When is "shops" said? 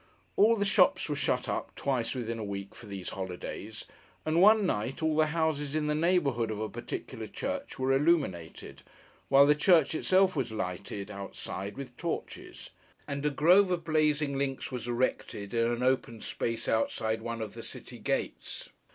0.65-1.07